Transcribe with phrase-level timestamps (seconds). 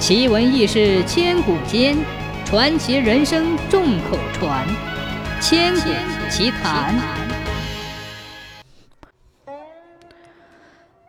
[0.00, 1.94] 奇闻异事千古间，
[2.46, 4.66] 传奇人生众口传。
[5.42, 5.90] 千古
[6.30, 6.98] 奇谈。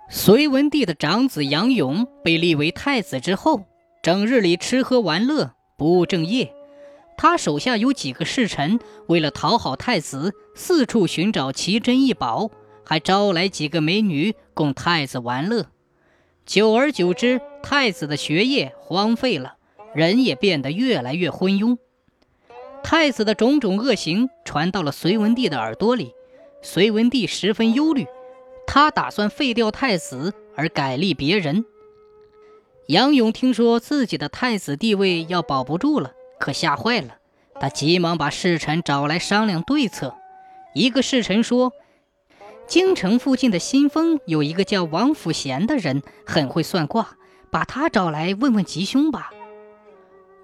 [0.10, 3.64] 隋文帝的长子杨勇被立为太子之后，
[4.04, 6.54] 整日里吃喝玩乐，不务正业。
[7.18, 8.78] 他手下有几个侍臣，
[9.08, 12.52] 为了讨好太子，四处寻找奇珍异宝，
[12.86, 15.68] 还招来几个美女供太子玩乐。
[16.46, 19.56] 久而久之，太子的学业荒废了，
[19.94, 21.78] 人也变得越来越昏庸。
[22.84, 26.14] 太子的种种恶行传到了隋文帝的耳朵里，
[26.62, 28.06] 隋文帝十分忧虑，
[28.68, 31.66] 他打算废掉太子而改立别人。
[32.88, 36.14] 杨勇听说自己的太子地位要保不住了。
[36.40, 37.18] 可吓坏了，
[37.60, 40.16] 他急忙把侍臣找来商量对策。
[40.74, 41.72] 一个侍臣说
[42.66, 47.16] ：“京城附近的新丰有一个叫王府贤的人，很会算卦，
[47.52, 49.32] 把他找来问问吉凶吧。”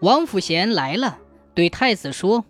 [0.01, 1.19] 王府贤来了，
[1.55, 2.45] 对太子说：“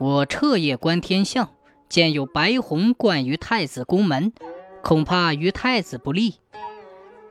[0.00, 1.50] 我彻夜观天象，
[1.88, 4.32] 见有白虹贯于太子宫门，
[4.82, 6.34] 恐怕于太子不利。”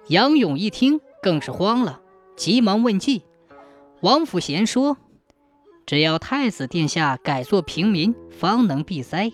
[0.07, 2.01] 杨勇一听，更是慌了，
[2.37, 3.23] 急忙问计。
[4.01, 4.97] 王府贤说
[5.85, 9.31] ：“只要太子殿下改做平民，方能避灾。”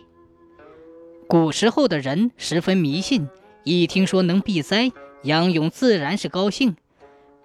[1.27, 3.27] 古时候的人十分迷信，
[3.63, 4.91] 一听说能避灾，
[5.23, 6.75] 杨勇自然是高兴。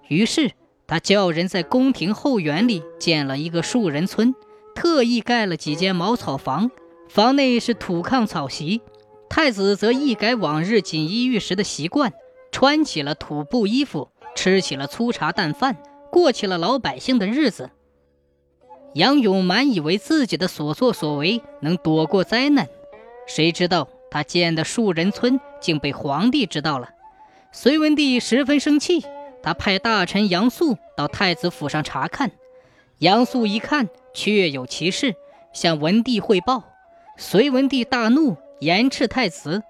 [0.07, 0.51] 于是
[0.87, 4.35] 他叫人在宫廷后园里建了一个树人村，
[4.75, 6.71] 特意盖了几间茅草房，
[7.09, 8.81] 房内是土炕草席。
[9.29, 12.13] 太子则一改往日锦衣玉食的习惯，
[12.51, 15.77] 穿起了土布衣服，吃起了粗茶淡饭。
[16.11, 17.71] 过起了老百姓的日子。
[18.93, 22.69] 杨勇满以为自己的所作所为能躲过灾难，
[23.27, 26.91] 谁知道他建的树人村竟被皇帝知道了。
[27.57, 29.05] 隋文帝十分生气，
[29.41, 32.31] 他派大臣杨素到太子府上查看。
[32.97, 35.15] 杨素一看，确有其事，
[35.53, 36.65] 向文帝汇报。
[37.15, 39.63] 隋文帝大怒，严斥太子。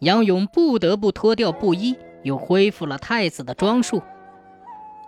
[0.00, 4.02] 杨勇不得不脱掉布衣，又恢复了太子的装束。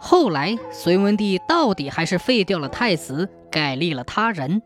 [0.00, 4.62] 后来，隋文帝到底还是废掉了太子，改立了他人。